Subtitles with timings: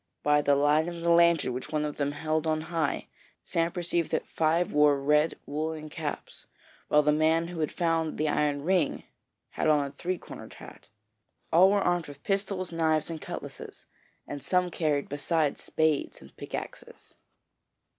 [0.23, 3.05] By the light of the lantern which one of them held on high,
[3.43, 6.47] Sam perceived that five wore red woollen caps,
[6.87, 9.03] while the man who had found the iron ring
[9.51, 10.89] had on a three cornered hat.
[11.53, 13.85] All were armed with pistols, knives, and cutlasses,
[14.25, 17.13] and some carried, besides, spades and pickaxes.